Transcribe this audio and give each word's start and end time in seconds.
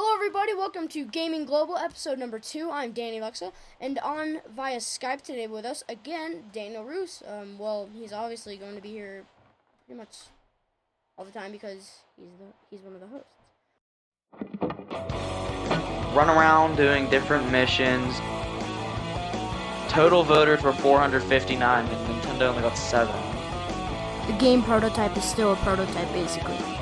Hello, 0.00 0.14
everybody. 0.14 0.54
Welcome 0.54 0.86
to 0.90 1.04
Gaming 1.04 1.44
Global, 1.44 1.76
episode 1.76 2.20
number 2.20 2.38
two. 2.38 2.70
I'm 2.70 2.92
Danny 2.92 3.20
Luxa, 3.20 3.50
and 3.80 3.98
on 3.98 4.40
via 4.54 4.76
Skype 4.76 5.22
today 5.22 5.48
with 5.48 5.64
us 5.64 5.82
again, 5.88 6.44
Daniel 6.52 6.84
Roos. 6.84 7.20
Um, 7.26 7.58
well, 7.58 7.88
he's 7.92 8.12
obviously 8.12 8.56
going 8.56 8.76
to 8.76 8.80
be 8.80 8.90
here 8.90 9.24
pretty 9.84 9.98
much 9.98 10.14
all 11.16 11.24
the 11.24 11.32
time 11.32 11.50
because 11.50 12.02
he's 12.16 12.30
the 12.38 12.44
he's 12.70 12.78
one 12.82 12.94
of 12.94 13.00
the 13.00 13.08
hosts. 13.08 13.26
Run 16.14 16.30
around 16.30 16.76
doing 16.76 17.10
different 17.10 17.50
missions. 17.50 18.20
Total 19.88 20.22
voters 20.22 20.62
were 20.62 20.74
459, 20.74 21.86
and 21.86 22.22
Nintendo 22.22 22.50
only 22.50 22.62
got 22.62 22.78
seven. 22.78 23.16
The 24.28 24.38
game 24.38 24.62
prototype 24.62 25.16
is 25.16 25.24
still 25.24 25.54
a 25.54 25.56
prototype, 25.56 26.12
basically. 26.12 26.77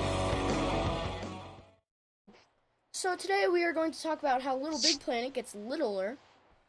So 3.17 3.23
today 3.23 3.47
we 3.51 3.65
are 3.65 3.73
going 3.73 3.93
to 3.93 4.03
talk 4.03 4.19
about 4.19 4.43
how 4.43 4.55
Little 4.59 4.79
Big 4.79 5.01
Planet 5.01 5.33
gets 5.33 5.55
littler, 5.55 6.19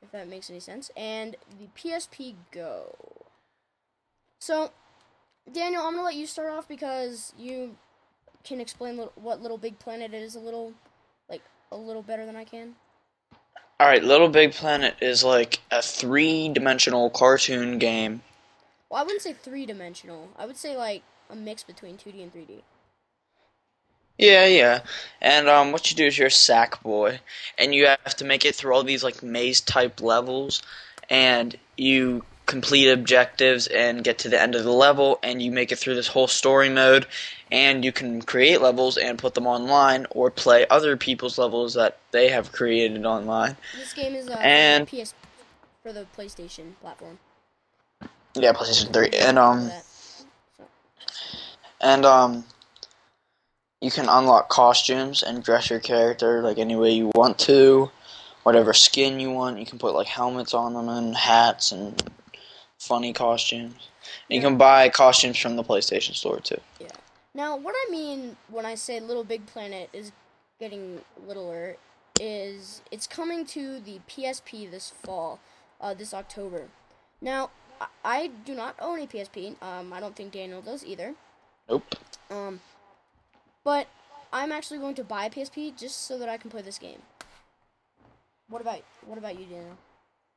if 0.01 0.11
that 0.11 0.29
makes 0.29 0.49
any 0.49 0.61
sense, 0.61 0.89
and 0.95 1.35
the 1.59 1.67
PSP 1.75 2.35
Go. 2.51 2.95
So, 4.39 4.71
Daniel, 5.51 5.81
I'm 5.83 5.91
gonna 5.91 6.05
let 6.05 6.15
you 6.15 6.25
start 6.25 6.53
off 6.53 6.65
because 6.65 7.33
you 7.37 7.75
can 8.45 8.61
explain 8.61 8.97
what 9.15 9.41
Little 9.41 9.57
Big 9.57 9.77
Planet 9.77 10.13
is 10.13 10.35
a 10.35 10.39
little, 10.39 10.73
like 11.29 11.41
a 11.69 11.75
little 11.75 12.01
better 12.03 12.25
than 12.25 12.37
I 12.37 12.45
can. 12.45 12.75
All 13.81 13.87
right, 13.87 14.03
Little 14.03 14.29
Big 14.29 14.53
Planet 14.53 14.95
is 15.01 15.25
like 15.25 15.59
a 15.69 15.81
three-dimensional 15.81 17.09
cartoon 17.09 17.77
game. 17.77 18.21
Well, 18.89 19.01
I 19.01 19.03
wouldn't 19.03 19.21
say 19.21 19.33
three 19.33 19.65
dimensional. 19.65 20.29
I 20.37 20.45
would 20.45 20.55
say 20.55 20.77
like 20.77 21.03
a 21.29 21.35
mix 21.35 21.63
between 21.63 21.97
2D 21.97 22.23
and 22.23 22.33
3D. 22.33 22.61
Yeah, 24.17 24.45
yeah. 24.45 24.81
And 25.21 25.47
um, 25.47 25.71
what 25.71 25.89
you 25.91 25.97
do 25.97 26.05
is 26.05 26.17
you're 26.17 26.27
a 26.27 26.31
sack 26.31 26.81
boy, 26.83 27.19
and 27.57 27.73
you 27.73 27.85
have 27.87 28.15
to 28.17 28.25
make 28.25 28.45
it 28.45 28.55
through 28.55 28.73
all 28.73 28.83
these 28.83 29.03
like 29.03 29.21
maze-type 29.21 30.01
levels, 30.01 30.61
and 31.09 31.55
you 31.77 32.23
complete 32.45 32.89
objectives 32.89 33.67
and 33.67 34.03
get 34.03 34.17
to 34.19 34.29
the 34.29 34.41
end 34.41 34.55
of 34.55 34.63
the 34.63 34.71
level, 34.71 35.19
and 35.21 35.41
you 35.41 35.51
make 35.51 35.71
it 35.71 35.77
through 35.77 35.95
this 35.95 36.07
whole 36.07 36.27
story 36.27 36.69
mode, 36.69 37.05
and 37.51 37.83
you 37.85 37.91
can 37.91 38.21
create 38.21 38.61
levels 38.61 38.97
and 38.97 39.19
put 39.19 39.33
them 39.35 39.45
online, 39.45 40.07
or 40.11 40.31
play 40.31 40.65
other 40.69 40.97
people's 40.97 41.37
levels 41.37 41.73
that 41.73 41.97
they 42.11 42.29
have 42.29 42.51
created 42.51 43.05
online. 43.05 43.55
This 43.75 43.93
game 43.93 44.15
is 44.15 44.29
uh, 44.29 44.33
And- 44.39 44.87
PS 44.87 45.13
for 45.83 45.93
the 45.93 46.05
PlayStation 46.17 46.73
platform. 46.81 47.19
Yeah, 48.35 48.53
PlayStation 48.53 48.93
3. 48.93 49.09
And 49.19 49.39
um 49.39 49.71
and 51.81 52.05
um 52.05 52.43
you 53.81 53.91
can 53.91 54.09
unlock 54.09 54.49
costumes 54.49 55.23
and 55.23 55.43
dress 55.43 55.69
your 55.69 55.79
character 55.79 56.41
like 56.41 56.57
any 56.57 56.75
way 56.75 56.91
you 56.91 57.11
want 57.15 57.37
to. 57.39 57.91
Whatever 58.43 58.73
skin 58.73 59.19
you 59.19 59.31
want, 59.31 59.59
you 59.59 59.65
can 59.65 59.77
put 59.77 59.93
like 59.93 60.07
helmets 60.07 60.53
on 60.53 60.73
them 60.73 60.89
and 60.89 61.15
hats 61.15 61.71
and 61.71 62.01
funny 62.79 63.13
costumes. 63.13 63.89
And 64.29 64.35
you 64.35 64.41
can 64.41 64.57
buy 64.57 64.89
costumes 64.89 65.37
from 65.37 65.57
the 65.57 65.63
PlayStation 65.63 66.15
Store 66.15 66.39
too. 66.39 66.59
Yeah. 66.79 66.87
Now, 67.33 67.55
what 67.55 67.75
I 67.75 67.91
mean 67.91 68.37
when 68.49 68.65
I 68.65 68.75
say 68.75 68.99
Little 68.99 69.23
Big 69.23 69.45
Planet 69.45 69.89
is 69.93 70.11
getting 70.59 71.01
littler 71.27 71.77
is 72.19 72.81
it's 72.89 73.05
coming 73.05 73.45
to 73.45 73.79
the 73.79 73.99
PSP 74.09 74.71
this 74.71 74.91
fall, 75.03 75.39
uh, 75.79 75.93
this 75.93 76.13
October. 76.13 76.63
Now, 77.21 77.51
I, 77.79 77.87
I 78.03 78.27
do 78.45 78.55
not 78.55 78.75
own 78.79 79.01
a 79.01 79.07
PSP. 79.07 79.61
Um, 79.61 79.93
I 79.93 79.99
don't 79.99 80.15
think 80.15 80.31
Daniel 80.31 80.61
does 80.61 80.83
either. 80.83 81.13
Nope. 81.69 81.95
Um, 82.31 82.61
but 83.67 83.85
I'm 84.31 84.53
actually 84.53 84.77
going 84.79 84.95
to 84.95 85.03
buy 85.03 85.25
a 85.25 85.29
PSP 85.29 85.77
just 85.77 86.07
so 86.07 86.17
that 86.19 86.29
I 86.29 86.37
can 86.37 86.49
play 86.49 86.61
this 86.61 86.77
game. 86.77 87.01
What 88.47 88.61
about 88.61 88.79
what 89.05 89.17
about 89.17 89.37
you, 89.37 89.45
Daniel? 89.45 89.77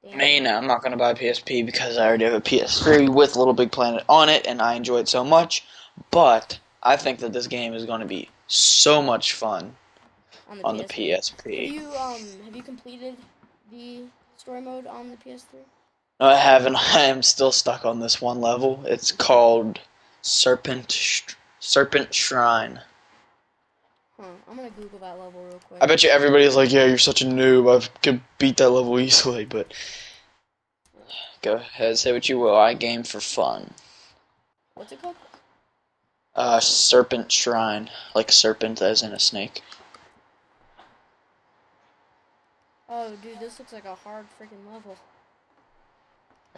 Daniel? 0.03 0.19
Me, 0.19 0.41
no, 0.41 0.57
I'm 0.57 0.67
not 0.67 0.83
gonna 0.83 0.97
buy 0.97 1.11
a 1.11 1.15
PSP 1.15 1.65
because 1.65 1.97
I 1.97 2.09
already 2.09 2.25
have 2.25 2.35
a 2.35 2.41
PS3 2.41 3.09
with 3.09 3.37
Little 3.37 3.55
Big 3.55 3.71
Planet 3.71 4.03
on 4.09 4.29
it, 4.29 4.49
and 4.49 4.61
I 4.61 4.75
enjoy 4.75 4.99
it 4.99 5.09
so 5.09 5.23
much. 5.23 5.65
But 6.11 6.59
I 6.83 6.97
think 6.97 7.21
that 7.21 7.33
this 7.33 7.47
game 7.47 7.73
is 7.73 7.85
going 7.85 8.01
to 8.01 8.07
be 8.07 8.29
so 8.49 9.01
much 9.01 9.35
fun 9.35 9.77
on 10.49 10.59
the 10.59 10.65
on 10.65 10.77
the 10.77 10.85
PSP. 10.85 11.37
PSP. 11.45 11.67
Have 11.67 11.83
you 11.83 11.89
um 11.97 12.45
have 12.47 12.57
you 12.57 12.63
completed 12.65 13.17
the 13.71 14.01
story 14.39 14.61
mode 14.61 14.89
on 14.89 15.09
the 15.09 15.17
PS3? 15.19 15.45
No, 16.19 16.27
I 16.27 16.35
haven't. 16.35 16.75
I 16.97 17.03
am 17.03 17.23
still 17.23 17.53
stuck 17.53 17.85
on 17.85 18.01
this 18.01 18.21
one 18.21 18.41
level. 18.41 18.83
It's 18.87 19.13
called 19.13 19.79
Serpent 20.21 20.91
Sh- 20.91 21.37
Serpent 21.61 22.13
Shrine. 22.13 22.81
Huh. 24.21 24.27
I'm 24.51 24.57
gonna 24.57 24.71
Google 24.71 24.99
that 24.99 25.19
level 25.19 25.43
real 25.45 25.61
quick. 25.67 25.83
I 25.83 25.87
bet 25.87 26.03
you 26.03 26.11
everybody's 26.11 26.55
like, 26.55 26.71
"Yeah, 26.71 26.85
you're 26.85 26.99
such 26.99 27.23
a 27.23 27.25
noob. 27.25 27.83
I 27.83 27.87
could 28.03 28.21
beat 28.39 28.59
that 28.59 28.69
level 28.71 29.01
easily." 29.01 29.45
But 29.47 29.73
go 31.43 31.55
ahead, 31.55 31.99
say 31.99 32.13
what 32.13 32.29
you 32.29 32.39
will. 32.39 32.55
I 32.57 32.75
game 32.75 33.03
for 33.03 33.21
fun. 33.21 33.73
What's 34.75 34.93
it 34.93 35.01
called? 35.01 35.17
Uh, 36.35 36.61
Serpent 36.61 37.33
Shrine, 37.33 37.91
like 38.15 38.29
a 38.29 38.33
serpent 38.33 38.81
as 38.83 39.03
in 39.03 39.13
a 39.13 39.19
snake. 39.19 39.63
Oh, 42.89 43.11
dude, 43.23 43.39
this 43.41 43.59
looks 43.59 43.73
like 43.73 43.85
a 43.85 43.95
hard 43.95 44.27
freaking 44.39 44.73
level. 44.73 44.97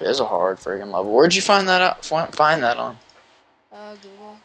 It 0.00 0.06
is 0.06 0.20
a 0.20 0.24
hard 0.24 0.58
freaking 0.58 0.92
level. 0.92 1.12
Where'd 1.12 1.34
you 1.34 1.42
find 1.42 1.68
that 1.68 1.80
out? 1.82 2.04
Find 2.04 2.62
that 2.62 2.76
on 2.76 2.98
Uh, 3.72 3.94
Google. 3.96 4.38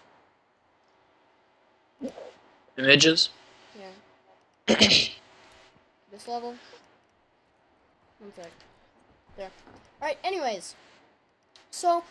Images? 2.78 3.30
Yeah. 3.78 4.76
this 4.76 6.28
level. 6.28 6.56
One 8.20 8.34
sec. 8.36 8.52
There. 9.36 9.50
Alright, 10.02 10.18
anyways. 10.24 10.76
So, 11.72 12.04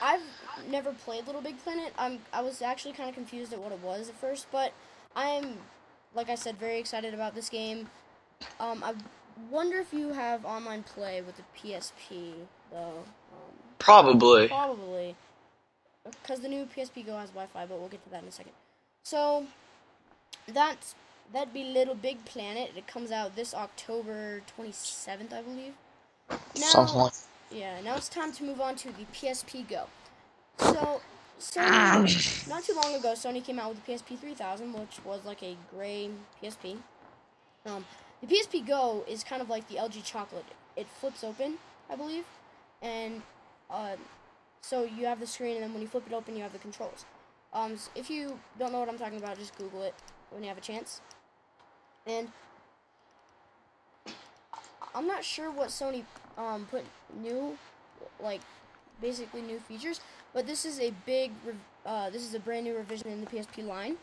I've 0.00 0.22
never 0.70 0.92
played 0.92 1.26
Little 1.26 1.40
Big 1.40 1.62
Planet. 1.62 1.92
I'm, 1.98 2.20
I 2.32 2.42
was 2.42 2.62
actually 2.62 2.92
kind 2.92 3.08
of 3.08 3.14
confused 3.14 3.52
at 3.52 3.58
what 3.58 3.72
it 3.72 3.80
was 3.80 4.08
at 4.08 4.14
first, 4.16 4.46
but 4.52 4.72
I'm, 5.16 5.56
like 6.14 6.28
I 6.28 6.34
said, 6.34 6.58
very 6.58 6.78
excited 6.78 7.14
about 7.14 7.34
this 7.34 7.48
game. 7.48 7.88
Um, 8.60 8.84
I 8.84 8.94
wonder 9.50 9.78
if 9.78 9.92
you 9.92 10.12
have 10.12 10.44
online 10.44 10.84
play 10.84 11.22
with 11.22 11.36
the 11.36 11.42
PSP, 11.56 12.32
though. 12.70 13.04
Um, 13.32 13.54
Probably. 13.78 14.48
Probably. 14.48 15.16
Because 16.04 16.40
the 16.40 16.48
new 16.48 16.66
PSP 16.66 17.04
Go 17.04 17.16
has 17.16 17.30
Wi 17.30 17.46
Fi, 17.52 17.66
but 17.66 17.78
we'll 17.78 17.88
get 17.88 18.02
to 18.04 18.10
that 18.10 18.22
in 18.22 18.28
a 18.28 18.32
second. 18.32 18.52
So, 19.08 19.46
that's. 20.46 20.94
That'd 21.32 21.54
be 21.54 21.64
Little 21.64 21.94
Big 21.94 22.22
Planet. 22.26 22.72
It 22.76 22.86
comes 22.86 23.10
out 23.10 23.36
this 23.36 23.54
October 23.54 24.42
27th, 24.58 25.32
I 25.32 25.42
believe. 25.42 25.72
Now, 26.58 27.10
yeah, 27.50 27.80
now 27.82 27.96
it's 27.96 28.08
time 28.08 28.32
to 28.32 28.44
move 28.44 28.60
on 28.60 28.76
to 28.76 28.88
the 28.88 29.04
PSP 29.14 29.66
Go. 29.68 29.84
So, 30.58 31.00
Sony, 31.40 32.48
not 32.48 32.64
too 32.64 32.74
long 32.74 32.94
ago, 32.94 33.12
Sony 33.14 33.44
came 33.44 33.58
out 33.58 33.70
with 33.70 33.84
the 33.84 33.92
PSP 33.92 34.18
3000, 34.18 34.72
which 34.72 35.00
was 35.04 35.24
like 35.24 35.42
a 35.42 35.56
gray 35.74 36.10
PSP. 36.42 36.76
Um, 37.66 37.84
the 38.22 38.26
PSP 38.26 38.66
Go 38.66 39.04
is 39.08 39.22
kind 39.24 39.40
of 39.40 39.48
like 39.48 39.68
the 39.68 39.76
LG 39.76 40.04
Chocolate. 40.04 40.46
It 40.76 40.86
flips 41.00 41.22
open, 41.24 41.58
I 41.90 41.96
believe, 41.96 42.24
and 42.82 43.22
uh, 43.70 43.96
so 44.62 44.84
you 44.84 45.06
have 45.06 45.20
the 45.20 45.26
screen, 45.26 45.56
and 45.56 45.64
then 45.64 45.72
when 45.72 45.82
you 45.82 45.88
flip 45.88 46.04
it 46.06 46.14
open, 46.14 46.36
you 46.36 46.42
have 46.42 46.52
the 46.52 46.58
controls. 46.58 47.04
Um, 47.52 47.72
s- 47.74 47.90
if 47.94 48.10
you 48.10 48.38
don't 48.58 48.72
know 48.72 48.80
what 48.80 48.88
I'm 48.88 48.98
talking 48.98 49.18
about, 49.18 49.38
just 49.38 49.56
Google 49.56 49.82
it 49.82 49.94
when 50.30 50.42
you 50.42 50.48
have 50.48 50.58
a 50.58 50.62
chance. 50.62 51.00
And 52.06 52.28
I'm 54.94 55.06
not 55.06 55.24
sure 55.24 55.50
what 55.50 55.68
Sony 55.68 56.04
um, 56.36 56.66
put 56.70 56.84
new, 57.20 57.56
like 58.22 58.40
basically 59.00 59.42
new 59.42 59.58
features, 59.60 60.00
but 60.32 60.46
this 60.46 60.64
is 60.64 60.80
a 60.80 60.92
big, 61.06 61.32
uh, 61.86 62.10
this 62.10 62.22
is 62.22 62.34
a 62.34 62.40
brand 62.40 62.64
new 62.64 62.76
revision 62.76 63.08
in 63.08 63.20
the 63.20 63.26
PSP 63.26 63.66
line. 63.66 63.96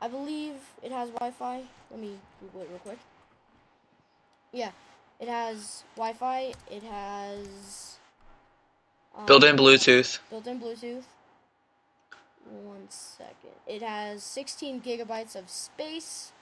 I 0.00 0.08
believe 0.08 0.54
it 0.82 0.92
has 0.92 1.08
Wi-Fi. 1.10 1.62
Let 1.90 2.00
me 2.00 2.18
Google 2.40 2.62
it 2.62 2.68
real 2.70 2.78
quick. 2.80 2.98
Yeah, 4.52 4.70
it 5.20 5.28
has 5.28 5.84
Wi-Fi. 5.96 6.52
It 6.70 6.82
has 6.82 7.96
um, 9.16 9.26
Built-in 9.26 9.56
Bluetooth. 9.56 10.18
built-in 10.30 10.60
Bluetooth. 10.60 11.02
One 12.50 12.86
second. 12.88 13.56
It 13.66 13.82
has 13.82 14.22
16 14.22 14.80
gigabytes 14.80 15.34
of 15.34 15.50
space. 15.50 16.32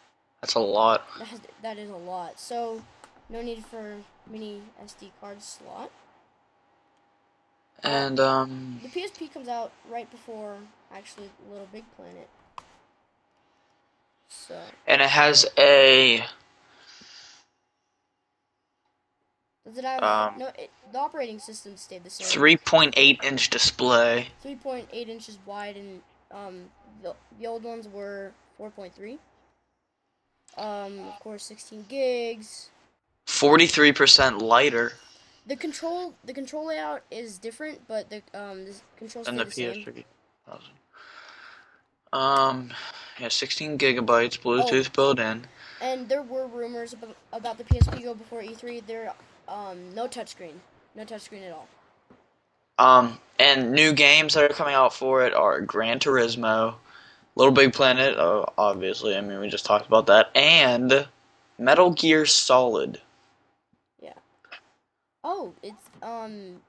That's 0.41 0.55
a 0.55 0.61
lot. 0.61 1.07
That, 1.19 1.29
has, 1.29 1.41
that 1.63 1.79
is 1.79 1.91
a 1.91 1.97
lot. 1.97 2.39
So, 2.39 2.83
no 3.31 3.41
need 3.41 3.65
for 3.65 3.97
mini 4.31 4.61
SD 4.85 5.11
card 5.21 5.43
slot. 5.43 5.91
And 7.83 8.21
um, 8.21 8.81
The 8.83 8.89
PSP 8.89 9.33
comes 9.33 9.49
out 9.49 9.73
right 9.91 10.11
before 10.11 10.57
actually 10.93 11.31
Little 11.51 11.69
Big 11.73 11.85
Planet. 11.97 12.29
So, 14.29 14.59
and 14.87 15.01
it 15.01 15.11
has 15.11 15.47
a 15.59 16.25
does 19.67 19.79
it 19.79 19.85
have 19.85 20.03
Um, 20.03 20.39
no? 20.39 20.47
It, 20.59 20.71
the 20.93 20.99
operating 20.99 21.39
system 21.39 21.77
stayed 21.77 22.05
the 22.05 22.11
same. 22.11 22.27
3.8 22.27 23.25
inch 23.25 23.51
display. 23.51 24.29
3.8 24.45 24.87
inches 24.93 25.39
wide, 25.47 25.77
and 25.77 26.03
um, 26.31 26.71
the, 27.03 27.15
the 27.39 27.47
old 27.47 27.65
ones 27.65 27.89
were 27.89 28.33
4.3. 28.61 29.19
Um, 30.57 31.01
of 31.09 31.19
course, 31.21 31.45
16 31.45 31.87
gigs. 31.89 32.71
Forty-three 33.27 33.93
percent 33.93 34.43
lighter 34.43 34.93
The 35.47 35.57
control 35.57 36.15
the 36.25 36.35
control 36.35 36.67
layout 36.67 37.03
is 37.11 37.39
different, 37.39 37.81
but 37.89 38.11
the 38.11 38.17
um 38.35 38.67
the 38.67 38.75
controls 38.99 39.27
stay 39.27 39.37
the 39.37 39.45
the 39.45 39.51
same. 39.51 39.85
PS3 39.85 40.05
thousand. 40.47 40.71
Um, 42.13 42.71
yeah, 43.19 43.29
sixteen 43.29 43.79
gigabytes, 43.79 44.39
Bluetooth 44.39 44.93
built 44.93 45.19
in. 45.19 45.47
And 45.81 46.09
there 46.09 46.23
were 46.23 46.47
rumors 46.47 46.93
about, 46.93 47.17
about 47.33 47.59
the 47.59 47.65
PSP 47.65 48.05
Go 48.05 48.15
before 48.15 48.43
E3. 48.43 48.87
There, 48.87 49.13
um, 49.49 49.95
no 49.95 50.07
touchscreen, 50.07 50.55
no 50.95 51.05
touchscreen 51.05 51.47
at 51.47 51.53
all. 51.53 51.69
Um, 52.79 53.19
and 53.39 53.73
new 53.73 53.93
games 53.93 54.35
that 54.35 54.51
are 54.51 54.55
coming 54.55 54.75
out 54.75 54.93
for 54.93 55.25
it 55.25 55.33
are 55.33 55.61
Gran 55.61 55.99
Turismo, 55.99 56.75
Little 57.37 57.53
Big 57.53 57.73
Planet, 57.73 58.17
uh, 58.17 58.47
obviously. 58.59 59.17
I 59.17 59.21
mean, 59.21 59.41
we 59.41 59.49
just 59.49 59.67
talked 59.67 59.87
about 59.87 60.07
that, 60.07 60.31
and 60.35 61.07
Metal 61.59 61.91
Gear 61.91 62.27
Solid. 62.27 63.01
Yeah. 64.03 64.15
Oh, 65.23 65.53
it's 65.63 65.89
um, 66.03 66.61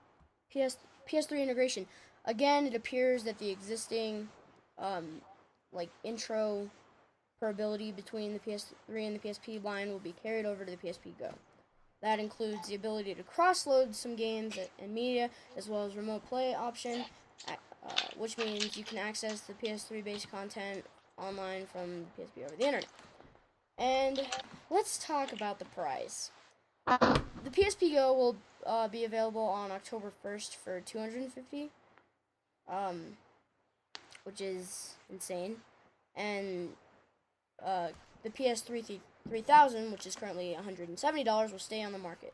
PS 0.51 0.77
PS3 1.09 1.41
integration. 1.41 1.87
Again, 2.25 2.65
it 2.65 2.73
appears 2.73 3.23
that 3.23 3.37
the 3.37 3.49
existing, 3.49 4.29
um, 4.79 5.21
like 5.71 5.89
intro 6.03 6.69
ability 7.49 7.91
between 7.91 8.33
the 8.33 8.39
PS3 8.39 9.07
and 9.07 9.19
the 9.19 9.19
PSP 9.19 9.63
line 9.63 9.89
will 9.89 9.99
be 9.99 10.13
carried 10.23 10.45
over 10.45 10.65
to 10.65 10.71
the 10.71 10.77
PSP 10.77 11.17
Go. 11.19 11.33
That 12.05 12.19
includes 12.19 12.67
the 12.67 12.75
ability 12.75 13.15
to 13.15 13.23
cross-load 13.23 13.95
some 13.95 14.15
games 14.15 14.59
and 14.77 14.93
media, 14.93 15.31
as 15.57 15.67
well 15.67 15.87
as 15.87 15.95
remote 15.95 16.23
play 16.29 16.53
option, 16.53 17.03
uh, 17.47 17.53
which 18.15 18.37
means 18.37 18.77
you 18.77 18.83
can 18.83 18.99
access 18.99 19.39
the 19.39 19.53
PS3-based 19.53 20.29
content 20.29 20.85
online 21.17 21.65
from 21.65 22.05
PSP 22.15 22.45
over 22.45 22.55
the 22.55 22.63
internet. 22.63 22.85
And 23.79 24.21
let's 24.69 25.03
talk 25.03 25.33
about 25.33 25.57
the 25.57 25.65
price. 25.65 26.29
The 26.85 27.49
PSP 27.49 27.95
Go 27.95 28.13
will 28.13 28.35
uh, 28.67 28.87
be 28.87 29.03
available 29.03 29.41
on 29.41 29.71
October 29.71 30.13
1st 30.23 30.57
for 30.57 30.81
250 30.81 31.71
um, 32.69 33.17
which 34.25 34.41
is 34.41 34.93
insane. 35.09 35.55
And 36.15 36.69
uh, 37.65 37.87
the 38.21 38.29
PS3 38.29 38.85
th- 38.85 39.01
3000, 39.29 39.91
which 39.91 40.05
is 40.05 40.15
currently 40.15 40.55
$170, 40.59 41.51
will 41.51 41.59
stay 41.59 41.83
on 41.83 41.91
the 41.91 41.97
market. 41.97 42.33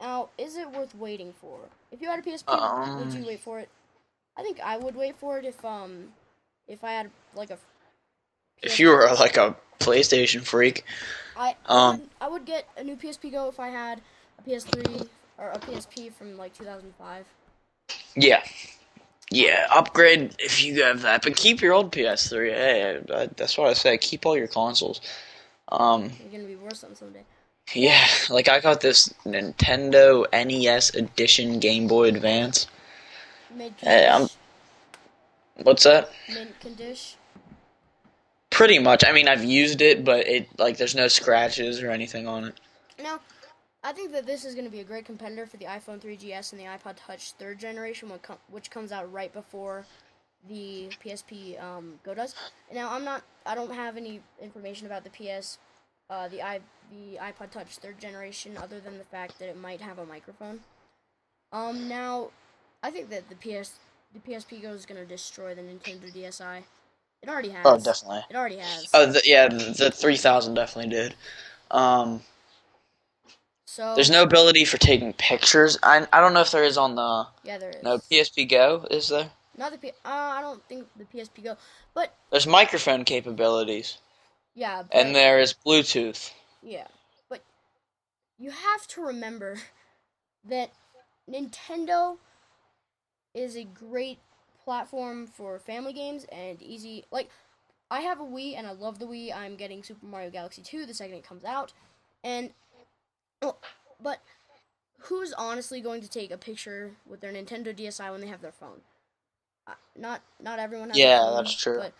Now, 0.00 0.28
is 0.36 0.56
it 0.56 0.70
worth 0.70 0.94
waiting 0.94 1.32
for? 1.32 1.58
If 1.90 2.02
you 2.02 2.08
had 2.08 2.18
a 2.18 2.22
PSP, 2.22 2.46
would 2.98 3.12
you 3.12 3.20
Um. 3.20 3.26
wait 3.26 3.40
for 3.40 3.58
it? 3.60 3.68
I 4.36 4.42
think 4.42 4.60
I 4.60 4.76
would 4.76 4.94
wait 4.94 5.16
for 5.16 5.38
it 5.38 5.46
if 5.46 5.64
um 5.64 6.12
if 6.68 6.84
I 6.84 6.92
had 6.92 7.10
like 7.34 7.50
a 7.50 7.58
If 8.62 8.78
you 8.78 8.88
were 8.90 9.06
like 9.18 9.36
a 9.38 9.56
PlayStation 9.80 10.42
freak, 10.42 10.84
I 11.36 11.56
Um, 11.66 12.00
would, 12.00 12.10
I 12.20 12.28
would 12.28 12.44
get 12.44 12.68
a 12.76 12.84
new 12.84 12.96
PSP 12.96 13.32
Go 13.32 13.48
if 13.48 13.58
I 13.58 13.68
had 13.68 14.02
a 14.38 14.42
PS3 14.42 15.08
or 15.38 15.50
a 15.50 15.58
PSP 15.58 16.12
from 16.12 16.36
like 16.36 16.52
2005. 16.54 17.26
yeah, 18.14 18.42
yeah, 19.30 19.66
upgrade 19.70 20.34
if 20.38 20.62
you 20.64 20.82
have 20.84 21.02
that, 21.02 21.22
but 21.22 21.36
keep 21.36 21.60
your 21.60 21.72
old 21.74 21.92
PS3. 21.92 22.50
Hey, 22.50 23.00
uh, 23.10 23.26
that's 23.36 23.56
what 23.58 23.68
I 23.68 23.72
say. 23.74 23.98
Keep 23.98 24.24
all 24.26 24.36
your 24.36 24.46
consoles. 24.46 25.00
Um, 25.68 26.10
You're 26.20 26.30
gonna 26.32 26.44
be 26.44 26.56
worse 26.56 26.84
on 26.84 26.94
someday. 26.94 27.22
yeah, 27.74 28.06
like 28.30 28.48
I 28.48 28.60
got 28.60 28.80
this 28.80 29.12
Nintendo 29.24 30.24
NES 30.32 30.94
Edition 30.94 31.58
Game 31.58 31.86
Boy 31.88 32.08
Advance. 32.08 32.66
Mid 33.54 33.72
Hey, 33.78 34.06
I'm- 34.06 34.28
What's 35.62 35.84
that? 35.84 36.10
mint 36.28 36.54
condish. 36.60 37.14
Pretty 38.50 38.78
much. 38.78 39.04
I 39.04 39.12
mean, 39.12 39.26
I've 39.28 39.42
used 39.44 39.80
it, 39.82 40.04
but 40.04 40.26
it 40.28 40.48
like 40.58 40.76
there's 40.76 40.94
no 40.94 41.08
scratches 41.08 41.82
or 41.82 41.90
anything 41.90 42.28
on 42.28 42.44
it. 42.44 42.54
Now, 43.02 43.20
I 43.86 43.92
think 43.92 44.10
that 44.12 44.26
this 44.26 44.44
is 44.44 44.56
going 44.56 44.64
to 44.64 44.70
be 44.70 44.80
a 44.80 44.84
great 44.84 45.04
competitor 45.04 45.46
for 45.46 45.58
the 45.58 45.66
iPhone 45.66 46.00
3GS 46.00 46.52
and 46.52 46.60
the 46.60 46.64
iPod 46.64 46.96
Touch 46.96 47.30
third 47.38 47.60
generation, 47.60 48.10
which, 48.50 48.68
comes 48.68 48.90
out 48.90 49.12
right 49.12 49.32
before 49.32 49.86
the 50.48 50.88
PSP 51.04 51.62
um, 51.62 52.00
Go 52.02 52.12
does. 52.12 52.34
Now, 52.74 52.92
I'm 52.92 53.04
not, 53.04 53.22
I 53.46 53.54
don't 53.54 53.72
have 53.72 53.96
any 53.96 54.20
information 54.42 54.88
about 54.88 55.04
the 55.04 55.10
PS, 55.10 55.58
uh, 56.10 56.26
the 56.26 56.42
i 56.42 56.58
the 56.90 57.16
iPod 57.18 57.52
Touch 57.52 57.76
third 57.76 58.00
generation, 58.00 58.56
other 58.56 58.80
than 58.80 58.98
the 58.98 59.04
fact 59.04 59.38
that 59.38 59.48
it 59.48 59.56
might 59.56 59.80
have 59.80 60.00
a 60.00 60.06
microphone. 60.06 60.58
Um, 61.52 61.88
now, 61.88 62.30
I 62.82 62.90
think 62.90 63.08
that 63.10 63.22
the 63.28 63.36
PS, 63.36 63.78
the 64.12 64.18
PSP 64.18 64.62
Go 64.62 64.70
is 64.70 64.84
going 64.84 65.00
to 65.00 65.06
destroy 65.06 65.54
the 65.54 65.62
Nintendo 65.62 66.12
DSi. 66.12 66.64
It 67.22 67.28
already 67.28 67.50
has. 67.50 67.64
Oh, 67.64 67.78
definitely. 67.78 68.24
It 68.30 68.34
already 68.34 68.56
has. 68.56 68.88
Oh, 68.92 69.06
the, 69.06 69.22
yeah, 69.24 69.46
the, 69.46 69.76
the 69.78 69.90
3000 69.92 70.54
definitely 70.54 70.90
did. 70.90 71.14
Um, 71.70 72.20
so 73.76 73.94
there's 73.94 74.10
no 74.10 74.22
ability 74.22 74.64
for 74.64 74.78
taking 74.78 75.12
pictures. 75.12 75.78
I 75.82 76.06
I 76.10 76.20
don't 76.20 76.32
know 76.32 76.40
if 76.40 76.50
there 76.50 76.64
is 76.64 76.78
on 76.78 76.94
the 76.94 77.26
yeah, 77.44 77.58
there 77.58 77.70
is. 77.70 77.82
no 77.82 77.98
PSP 77.98 78.48
Go. 78.48 78.86
Is 78.90 79.08
there? 79.08 79.30
Not 79.58 79.72
the 79.72 79.78
P. 79.78 79.88
Uh, 79.88 79.92
I 80.04 80.40
don't 80.40 80.62
think 80.66 80.86
the 80.96 81.04
PSP 81.04 81.44
Go, 81.44 81.56
but 81.94 82.14
There's 82.30 82.46
microphone 82.46 83.04
capabilities, 83.04 83.98
yeah, 84.54 84.82
but, 84.82 84.96
and 84.98 85.14
there 85.14 85.38
is 85.38 85.54
Bluetooth. 85.54 86.30
yeah, 86.62 86.86
but 87.28 87.42
you 88.38 88.50
have 88.50 88.86
to 88.88 89.02
remember 89.02 89.58
that 90.48 90.70
Nintendo 91.30 92.16
is 93.34 93.56
a 93.56 93.64
great 93.64 94.18
platform 94.64 95.26
for 95.26 95.58
family 95.58 95.92
games 95.92 96.24
and 96.32 96.62
easy. 96.62 97.04
Like, 97.10 97.28
I 97.90 98.00
have 98.00 98.20
a 98.20 98.24
Wii 98.24 98.56
and 98.56 98.66
I 98.66 98.72
love 98.72 98.98
the 98.98 99.06
Wii. 99.06 99.34
I'm 99.34 99.56
getting 99.56 99.82
Super 99.82 100.06
Mario 100.06 100.30
Galaxy 100.30 100.62
2 100.62 100.86
the 100.86 100.94
second 100.94 101.16
it 101.16 101.24
comes 101.24 101.44
out, 101.44 101.72
and 102.24 102.50
but 104.02 104.20
who's 105.00 105.32
honestly 105.32 105.80
going 105.80 106.00
to 106.02 106.08
take 106.08 106.30
a 106.30 106.38
picture 106.38 106.92
with 107.06 107.20
their 107.20 107.32
Nintendo 107.32 107.76
DSi 107.76 108.10
when 108.10 108.20
they 108.20 108.26
have 108.26 108.42
their 108.42 108.52
phone? 108.52 108.80
Uh, 109.66 109.72
not 109.96 110.22
not 110.40 110.58
everyone 110.58 110.90
has. 110.90 110.98
Yeah, 110.98 111.18
phone, 111.24 111.36
that's 111.36 111.52
true. 111.54 111.78
But 111.78 111.92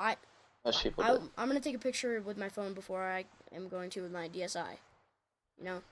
I 0.00 0.16
Most 0.64 0.82
people 0.82 1.04
I, 1.04 1.12
do. 1.12 1.30
I'm 1.36 1.48
gonna 1.48 1.60
take 1.60 1.74
a 1.76 1.78
picture 1.78 2.20
with 2.20 2.38
my 2.38 2.48
phone 2.48 2.72
before 2.74 3.02
I 3.04 3.24
am 3.54 3.68
going 3.68 3.90
to 3.90 4.02
with 4.02 4.12
my 4.12 4.28
DSi. 4.28 4.78
You 5.58 5.64
know, 5.64 5.82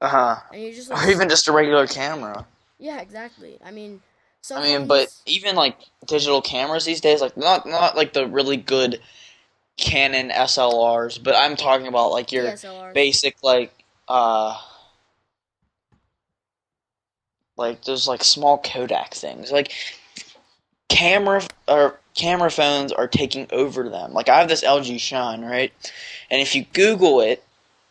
Uh 0.00 0.08
huh. 0.08 0.36
and 0.52 0.62
you 0.62 0.72
just 0.74 0.90
Or 0.90 1.10
even 1.10 1.28
just 1.28 1.48
a 1.48 1.52
regular 1.52 1.86
camera. 1.86 2.46
yeah, 2.78 3.00
exactly. 3.00 3.58
I 3.64 3.70
mean, 3.70 4.00
I 4.54 4.62
mean, 4.62 4.86
but 4.86 5.12
even 5.26 5.56
like 5.56 5.78
digital 6.06 6.40
cameras 6.40 6.84
these 6.84 7.00
days, 7.00 7.20
like 7.20 7.36
not 7.36 7.66
not 7.66 7.96
like 7.96 8.12
the 8.12 8.26
really 8.26 8.56
good 8.56 9.00
Canon 9.78 10.30
SLRs, 10.30 11.22
but 11.22 11.34
I'm 11.36 11.56
talking 11.56 11.86
about 11.86 12.10
like 12.10 12.32
your 12.32 12.50
DSLRs. 12.52 12.92
basic 12.94 13.36
like 13.42 13.72
uh 14.08 14.60
like 17.56 17.82
those 17.84 18.06
like 18.06 18.22
small 18.24 18.58
Kodak 18.58 19.14
things. 19.14 19.50
Like 19.50 19.72
camera 20.88 21.42
or 21.66 21.98
camera 22.14 22.50
phones 22.50 22.92
are 22.92 23.06
taking 23.08 23.46
over 23.52 23.88
them. 23.88 24.12
Like 24.12 24.28
I 24.28 24.38
have 24.40 24.48
this 24.48 24.64
LG 24.64 24.98
Shine, 25.00 25.42
right? 25.42 25.72
And 26.30 26.40
if 26.40 26.54
you 26.54 26.66
Google 26.72 27.20
it, 27.20 27.44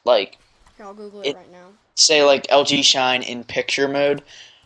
like 0.04 0.38
Here, 0.76 0.86
I'll 0.86 0.94
Google 0.94 1.22
it, 1.22 1.30
it- 1.30 1.36
right 1.38 1.52
now. 1.52 1.70
say 1.96 2.24
like 2.24 2.48
LG 2.48 2.84
Shine 2.84 3.24
in 3.24 3.44
picture 3.44 3.88
mode, 3.88 4.24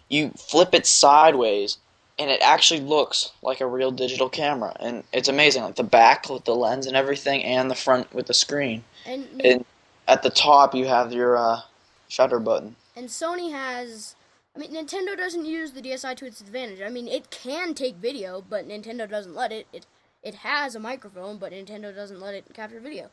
you 0.09 0.31
flip 0.37 0.73
it 0.73 0.85
sideways 0.85 1.77
and 2.19 2.29
it 2.29 2.41
actually 2.43 2.79
looks 2.81 3.31
like 3.41 3.61
a 3.61 3.65
real 3.67 3.91
digital 3.91 4.29
camera 4.29 4.75
and 4.79 5.03
it's 5.13 5.27
amazing 5.29 5.63
like 5.63 5.75
the 5.75 5.83
back 5.83 6.29
with 6.29 6.45
the 6.45 6.55
lens 6.55 6.85
and 6.87 6.95
everything 6.95 7.43
and 7.43 7.69
the 7.71 7.75
front 7.75 8.13
with 8.13 8.27
the 8.27 8.33
screen. 8.33 8.83
And 9.05 9.27
And 9.43 9.65
at 10.07 10.21
the 10.23 10.29
top 10.29 10.75
you 10.75 10.85
have 10.87 11.11
your 11.13 11.37
uh, 11.37 11.61
shutter 12.07 12.39
button. 12.39 12.75
and 12.95 13.07
Sony 13.07 13.51
has. 13.51 14.15
I 14.53 14.59
mean, 14.59 14.71
Nintendo 14.73 15.15
doesn't 15.15 15.45
use 15.45 15.71
the 15.71 15.81
DSi 15.81 16.13
to 16.17 16.25
its 16.25 16.41
advantage. 16.41 16.81
I 16.81 16.89
mean, 16.89 17.07
it 17.07 17.31
can 17.31 17.73
take 17.73 17.95
video, 17.95 18.43
but 18.49 18.67
Nintendo 18.67 19.09
doesn't 19.09 19.33
let 19.33 19.53
it. 19.53 19.65
It 19.71 19.85
it 20.21 20.35
has 20.35 20.75
a 20.75 20.79
microphone, 20.79 21.37
but 21.37 21.53
Nintendo 21.53 21.95
doesn't 21.95 22.19
let 22.19 22.35
it 22.35 22.43
capture 22.53 22.81
video. 22.81 23.09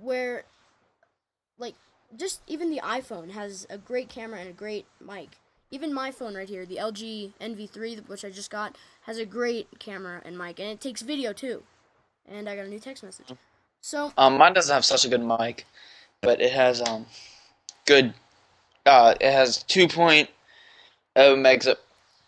Where, 0.00 0.44
like, 1.58 1.74
just 2.16 2.40
even 2.48 2.70
the 2.70 2.80
iPhone 2.80 3.30
has 3.30 3.66
a 3.70 3.78
great 3.78 4.08
camera 4.08 4.40
and 4.40 4.48
a 4.50 4.52
great 4.52 4.86
mic. 5.00 5.38
Even 5.70 5.92
my 5.92 6.10
phone 6.10 6.34
right 6.34 6.48
here, 6.48 6.64
the 6.64 6.76
LG 6.76 7.32
enV3, 7.40 8.08
which 8.08 8.24
I 8.24 8.30
just 8.30 8.50
got, 8.50 8.76
has 9.02 9.18
a 9.18 9.26
great 9.26 9.78
camera 9.78 10.22
and 10.24 10.38
mic, 10.38 10.58
and 10.58 10.68
it 10.68 10.80
takes 10.80 11.02
video 11.02 11.32
too. 11.32 11.62
And 12.26 12.48
I 12.48 12.56
got 12.56 12.64
a 12.64 12.68
new 12.68 12.78
text 12.78 13.02
message. 13.02 13.26
So 13.80 14.12
Um, 14.16 14.38
mine 14.38 14.54
doesn't 14.54 14.72
have 14.72 14.84
such 14.84 15.04
a 15.04 15.08
good 15.08 15.22
mic, 15.22 15.66
but 16.22 16.40
it 16.40 16.52
has 16.52 16.80
um 16.82 17.06
good. 17.86 18.14
Uh, 18.86 19.14
it 19.20 19.30
has 19.30 19.62
2.0 19.64 20.28
mega 21.38 21.76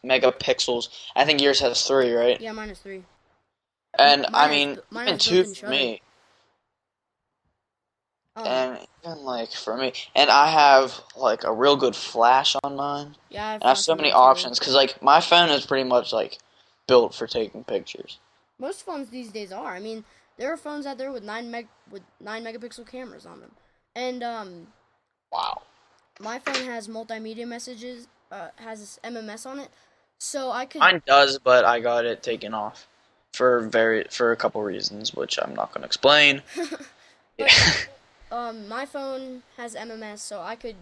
megapixels. 0.05 0.89
I 1.17 1.25
think 1.25 1.41
yours 1.41 1.61
has 1.61 1.87
three, 1.87 2.13
right? 2.13 2.41
yeah, 2.41 2.53
mine 2.53 2.71
is 2.71 2.79
three. 2.79 3.05
And 3.99 4.23
Mine 4.23 4.35
I 4.35 4.49
mean, 4.49 4.79
mine 4.91 5.07
even 5.09 5.19
two 5.19 5.45
for 5.55 5.69
me. 5.69 6.03
Um, 8.47 8.53
and 8.53 8.87
even 9.05 9.19
like 9.25 9.53
for 9.53 9.77
me, 9.77 9.93
and 10.15 10.31
I 10.31 10.49
have 10.49 11.01
like 11.17 11.45
a 11.45 11.53
real 11.53 11.77
good 11.77 11.97
flash 11.97 12.57
on 12.63 12.77
mine. 12.77 13.17
yeah, 13.29 13.47
I 13.47 13.53
have 13.53 13.63
And 13.63 13.65
I 13.65 13.69
have 13.71 13.79
so 13.79 13.95
many 13.95 14.13
options 14.13 14.59
because 14.59 14.75
like 14.75 15.03
my 15.03 15.21
phone 15.21 15.51
is 15.51 15.67
pretty 15.67 15.89
much 15.89 16.13
like 16.13 16.39
built 16.87 17.15
for 17.15 17.27
taking 17.27 17.65
pictures. 17.65 18.19
Most 18.59 18.85
phones 18.85 19.09
these 19.11 19.31
days 19.31 19.53
are. 19.53 19.75
I 19.75 19.81
mean, 19.81 20.05
there 20.37 20.53
are 20.53 20.57
phones 20.57 20.87
out 20.87 20.99
there 20.99 21.13
with 21.13 21.23
nine 21.23 21.51
meg 21.51 21.69
with 21.91 22.03
nine 22.21 22.45
megapixel 22.45 22.87
cameras 22.87 23.27
on 23.27 23.41
them, 23.41 23.53
and 23.95 24.23
um, 24.23 24.67
Wow. 25.33 25.63
my 26.19 26.39
phone 26.39 26.67
has 26.67 26.89
multimedia 26.89 27.47
messages, 27.47 28.09
uh, 28.33 28.49
has 28.57 28.81
this 28.81 28.99
MMS 29.05 29.47
on 29.47 29.59
it, 29.59 29.69
so 30.19 30.51
I 30.51 30.67
could. 30.67 30.81
Mine 30.81 31.03
does, 31.07 31.39
but 31.39 31.65
I 31.65 31.81
got 31.81 32.05
it 32.05 32.23
taken 32.23 32.55
off 32.55 32.87
for 33.33 33.61
very 33.61 34.05
for 34.11 34.33
a 34.33 34.37
couple 34.37 34.63
reasons, 34.63 35.15
which 35.15 35.39
I'm 35.41 35.55
not 35.55 35.73
going 35.73 35.83
to 35.83 35.87
explain. 35.87 36.43
Yeah. 37.39 37.49
Um, 38.31 38.69
my 38.69 38.87
phone 38.87 39.43
has 39.57 39.75
MMS, 39.75 40.19
so 40.19 40.41
I 40.41 40.57
could, 40.57 40.77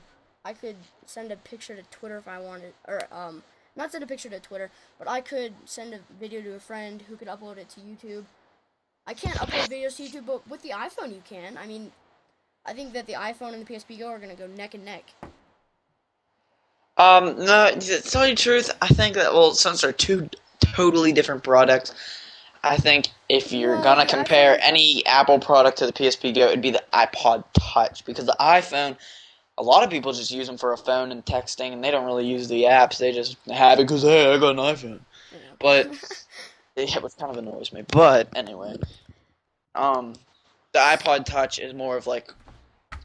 I 0.45 0.53
could 0.53 0.77
send 1.07 1.33
a 1.33 1.37
picture 1.37 1.75
to 1.75 1.83
Twitter 1.91 2.19
if 2.19 2.29
I 2.29 2.39
wanted, 2.41 2.75
or 2.87 3.03
um, 3.13 3.43
not 3.77 3.93
send 3.93 4.05
a 4.05 4.07
picture 4.07 4.29
to 4.29 4.41
Twitter, 4.41 4.71
but 4.99 5.09
I 5.09 5.21
could 5.21 5.53
send 5.65 5.95
a 5.95 6.01
video 6.21 6.43
to 6.43 6.55
a 6.55 6.61
friend 6.61 7.03
who 7.09 7.17
could 7.17 7.29
upload 7.29 7.59
it 7.59 7.69
to 7.71 7.81
YouTube. 7.81 8.25
I 9.07 9.15
can't 9.15 9.37
upload 9.37 9.69
videos 9.69 9.97
to 9.97 10.03
YouTube, 10.03 10.27
but 10.27 10.49
with 10.49 10.63
the 10.63 10.71
iPhone 10.71 11.11
you 11.11 11.23
can. 11.25 11.57
I 11.57 11.67
mean, 11.67 11.93
I 12.67 12.75
think 12.75 12.93
that 12.93 13.07
the 13.07 13.15
iPhone 13.15 13.55
and 13.55 13.67
the 13.67 13.75
PSP 13.75 13.99
Go 13.99 14.09
are 14.09 14.19
gonna 14.19 14.35
go 14.35 14.47
neck 14.47 14.75
and 14.75 14.85
neck. 14.85 15.05
Um, 16.99 17.37
no, 17.39 17.71
to 17.71 18.03
tell 18.03 18.27
you 18.27 18.35
the 18.35 18.43
truth, 18.43 18.71
I 18.83 18.89
think 18.89 19.15
that 19.15 19.33
well, 19.33 19.55
since 19.55 19.81
they're 19.81 19.93
two 19.93 20.29
totally 20.61 21.13
different 21.13 21.45
products, 21.45 21.95
I 22.63 22.77
think 22.77 23.09
if 23.29 23.53
you're 23.53 23.75
Well, 23.75 23.85
gonna 23.85 24.07
compare 24.07 24.59
any 24.61 25.05
Apple 25.07 25.39
product 25.39 25.79
to 25.79 25.87
the 25.87 25.93
PSP 25.93 26.35
Go, 26.35 26.47
it'd 26.47 26.63
be 26.63 26.71
the 26.71 26.83
iPod 26.93 27.45
Touch 27.53 28.05
because 28.05 28.27
the 28.27 28.37
iPhone, 28.41 28.97
a 29.57 29.63
lot 29.63 29.85
of 29.85 29.91
people 29.91 30.13
just 30.13 30.31
use 30.31 30.47
them 30.47 30.59
for 30.59 30.73
a 30.73 30.77
phone 30.77 31.13
and 31.13 31.25
texting, 31.25 31.73
and 31.73 31.83
they 31.83 31.91
don't 31.91 32.07
really 32.07 32.27
use 32.27 32.49
the 32.49 32.65
apps. 32.65 32.99
They 32.99 33.13
just 33.13 33.37
have 33.49 33.79
it 33.79 33.85
because 33.85 34.03
hey, 34.03 34.33
I 34.33 34.39
got 34.39 34.51
an 34.51 34.57
iPhone. 34.57 34.91
Know. 34.91 35.39
But 35.61 36.25
yeah, 36.77 36.99
which 37.01 37.17
kind 37.17 37.31
of 37.31 37.39
annoys 37.39 37.73
me. 37.73 37.85
But 37.87 38.29
anyway, 38.37 38.77
um, 39.75 40.15
the 40.73 40.81
iPod 40.81 41.25
Touch 41.25 41.59
is 41.59 41.75
more 41.75 41.97
of 41.97 42.07
like 42.07 42.33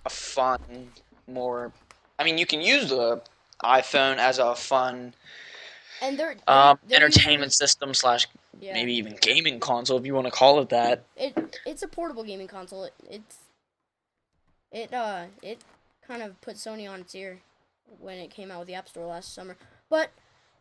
a 0.06 0.10
fun, 0.10 0.92
more. 1.28 1.72
I 2.18 2.24
mean, 2.24 2.38
you 2.38 2.46
can 2.46 2.62
use 2.62 2.90
the 2.90 3.22
iPhone 3.64 4.18
as 4.18 4.40
a 4.40 4.56
fun 4.56 5.14
and 6.04 6.20
they're, 6.20 6.36
um, 6.48 6.78
they're 6.88 6.98
entertainment 6.98 7.54
system 7.54 7.94
slash 7.94 8.28
yeah. 8.60 8.74
maybe 8.74 8.94
even 8.94 9.16
gaming 9.22 9.60
console 9.60 9.98
if 9.98 10.06
you 10.06 10.14
want 10.14 10.28
to 10.28 10.32
call 10.32 10.60
it 10.60 10.70
that. 10.70 11.06
it 11.16 11.60
it's 11.66 11.82
a 11.82 11.88
portable 11.88 12.24
gaming 12.24 12.48
console. 12.48 12.84
It, 12.84 12.94
it's 13.10 13.38
it 14.72 14.94
uh 14.94 15.26
it 15.42 15.62
kind 16.06 16.22
of 16.22 16.40
put 16.42 16.56
Sony 16.56 16.90
on 16.90 17.02
its 17.02 17.16
ear 17.16 17.40
when 18.00 18.18
it 18.18 18.30
came 18.30 18.52
out 18.52 18.60
with 18.60 18.68
the 18.68 18.74
App 18.74 18.90
Store 18.90 19.08
last 19.08 19.34
summer. 19.34 19.56
But 19.90 20.12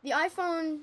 the 0.03 0.11
iPhone, 0.11 0.81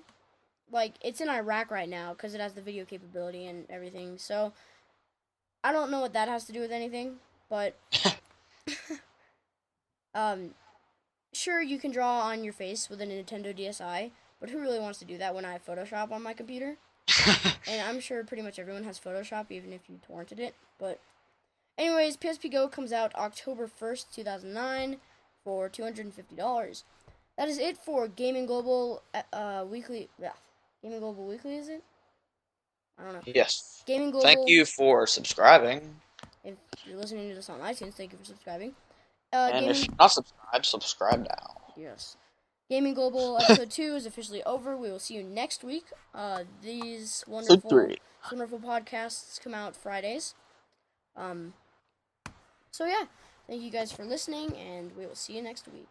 like 0.72 0.96
it's 1.02 1.22
in 1.22 1.30
Iraq 1.30 1.72
right 1.72 1.90
now 1.90 2.14
because 2.14 2.34
it 2.34 2.42
has 2.42 2.54
the 2.54 2.62
video 2.62 2.86
capability 2.86 3.48
and 3.48 3.66
everything. 3.70 4.18
So 4.18 4.54
I 5.64 5.72
don't 5.72 5.90
know 5.90 6.02
what 6.02 6.14
that 6.14 6.28
has 6.28 6.46
to 6.46 6.52
do 6.52 6.60
with 6.60 6.72
anything, 6.72 7.18
but 7.50 7.78
um, 10.14 10.52
sure 11.34 11.62
you 11.62 11.80
can 11.80 11.92
draw 11.92 12.22
on 12.22 12.44
your 12.44 12.54
face 12.54 12.90
with 12.90 13.02
a 13.02 13.06
Nintendo 13.06 13.58
DSi, 13.58 14.12
but 14.40 14.50
who 14.50 14.60
really 14.60 14.80
wants 14.80 15.00
to 15.00 15.06
do 15.06 15.18
that 15.18 15.34
when 15.36 15.46
I 15.46 15.52
have 15.54 15.66
Photoshop 15.66 16.12
on 16.12 16.24
my 16.24 16.34
computer? 16.34 16.76
And 17.68 17.82
I'm 17.88 18.00
sure 18.00 18.24
pretty 18.24 18.42
much 18.42 18.58
everyone 18.58 18.84
has 18.84 19.00
Photoshop, 19.00 19.52
even 19.52 19.74
if 19.74 19.82
you 19.90 20.00
torrented 20.10 20.40
it. 20.40 20.56
But, 20.80 21.00
anyways, 21.78 22.18
PSP 22.18 22.52
Go 22.52 22.68
comes 22.68 22.92
out 22.92 23.14
October 23.14 23.68
1st, 23.68 24.06
2009, 24.16 24.98
for 25.44 25.70
$250. 25.70 26.84
That 27.38 27.48
is 27.48 27.58
it 27.60 27.78
for 27.78 28.08
Gaming 28.08 28.48
Global 28.48 29.04
uh, 29.14 29.22
uh, 29.34 29.66
Weekly. 29.70 30.10
Yeah, 30.20 30.32
Gaming 30.82 31.00
Global 31.00 31.26
Weekly, 31.28 31.58
is 31.58 31.70
it? 31.70 31.84
I 33.00 33.04
don't 33.04 33.14
know. 33.14 33.22
yes. 33.28 33.84
Gaming 33.86 34.10
Global. 34.12 34.26
Thank 34.26 34.50
you 34.50 34.66
for 34.66 35.06
subscribing. 35.06 35.96
If 36.44 36.56
you're 36.86 36.98
listening 36.98 37.30
to 37.30 37.36
this 37.36 37.50
on 37.50 37.60
iTunes, 37.60 37.94
thank 37.94 38.12
you 38.14 38.18
for 38.18 38.26
subscribing. 38.26 38.74
Uh, 39.32 39.50
And 39.54 39.66
Gaming, 39.66 39.70
if 39.72 39.86
you're 39.86 39.96
not 40.00 40.12
subscribed, 40.12 40.66
subscribe 40.66 41.20
now. 41.28 41.58
yes. 41.78 42.18
Gaming 42.70 42.94
Global 42.94 43.38
episode 43.42 43.72
2 43.72 43.96
is 43.96 44.06
officially 44.06 44.44
over. 44.44 44.78
We 44.78 44.92
will 44.92 45.00
see 45.00 45.16
you 45.16 45.24
next 45.24 45.64
week. 45.64 45.86
Uh, 46.14 46.44
these 46.62 47.24
wonderful. 47.28 47.70
Wonderful 48.32 48.60
podcasts 48.60 49.42
come 49.42 49.54
out 49.54 49.76
Fridays. 49.76 50.36
Um, 51.16 51.54
so 52.72 52.86
yeah, 52.86 53.06
thank 53.48 53.62
you 53.62 53.72
guys 53.72 53.92
for 53.92 54.06
listening, 54.06 54.56
and 54.56 54.92
we 54.98 55.06
will 55.06 55.16
see 55.16 55.36
you 55.36 55.42
next 55.42 55.68
week. 55.68 55.88